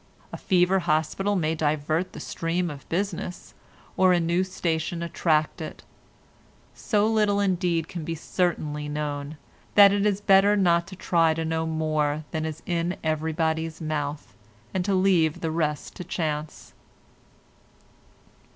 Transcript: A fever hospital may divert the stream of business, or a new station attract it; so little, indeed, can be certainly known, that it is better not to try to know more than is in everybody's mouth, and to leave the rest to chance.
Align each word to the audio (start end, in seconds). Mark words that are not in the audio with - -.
A 0.33 0.37
fever 0.37 0.79
hospital 0.79 1.35
may 1.35 1.53
divert 1.53 2.13
the 2.13 2.19
stream 2.19 2.71
of 2.71 2.89
business, 2.89 3.53
or 3.95 4.13
a 4.13 4.19
new 4.19 4.43
station 4.43 5.03
attract 5.03 5.61
it; 5.61 5.83
so 6.73 7.05
little, 7.05 7.39
indeed, 7.39 7.87
can 7.87 8.03
be 8.03 8.15
certainly 8.15 8.89
known, 8.89 9.37
that 9.75 9.91
it 9.93 10.03
is 10.03 10.19
better 10.19 10.57
not 10.57 10.87
to 10.87 10.95
try 10.95 11.35
to 11.35 11.45
know 11.45 11.67
more 11.67 12.23
than 12.31 12.47
is 12.47 12.63
in 12.65 12.97
everybody's 13.03 13.79
mouth, 13.79 14.35
and 14.73 14.83
to 14.85 14.95
leave 14.95 15.39
the 15.41 15.51
rest 15.51 15.93
to 15.97 16.03
chance. 16.03 16.73